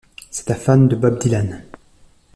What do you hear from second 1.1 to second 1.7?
Dylan.